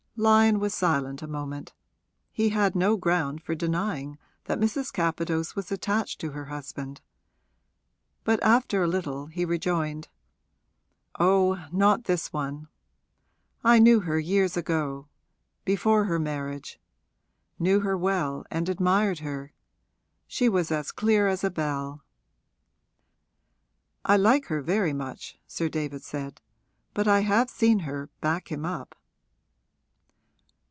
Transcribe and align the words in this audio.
Lyon 0.17 0.59
was 0.59 0.75
silent 0.75 1.23
a 1.23 1.27
moment; 1.27 1.73
he 2.31 2.49
had 2.49 2.75
no 2.75 2.95
ground 2.95 3.41
for 3.41 3.55
denying 3.55 4.19
that 4.43 4.59
Mrs. 4.59 4.93
Capadose 4.93 5.55
was 5.55 5.71
attached 5.71 6.21
to 6.21 6.29
her 6.33 6.45
husband. 6.45 7.01
But 8.23 8.39
after 8.43 8.83
a 8.83 8.87
little 8.87 9.25
he 9.27 9.45
rejoined: 9.45 10.09
'Oh, 11.17 11.65
not 11.71 12.03
this 12.03 12.31
one! 12.31 12.67
I 13.63 13.79
knew 13.79 14.01
her 14.01 14.19
years 14.19 14.55
ago 14.55 15.07
before 15.65 16.03
her 16.03 16.19
marriage; 16.19 16.79
knew 17.57 17.79
her 17.79 17.97
well 17.97 18.45
and 18.51 18.69
admired 18.69 19.19
her. 19.19 19.53
She 20.27 20.47
was 20.47 20.71
as 20.71 20.91
clear 20.91 21.27
as 21.27 21.43
a 21.43 21.49
bell.' 21.49 22.03
'I 24.05 24.17
like 24.17 24.45
her 24.47 24.61
very 24.61 24.93
much,' 24.93 25.39
Sir 25.47 25.67
David 25.67 26.03
said, 26.03 26.41
'but 26.93 27.07
I 27.07 27.21
have 27.21 27.49
seen 27.49 27.79
her 27.79 28.09
back 28.19 28.51
him 28.51 28.65
up.' 28.65 28.93